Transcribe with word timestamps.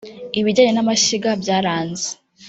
Ibijyanye 0.39 0.71
n’amashyiga 0.73 1.29
byaranze 1.41 2.09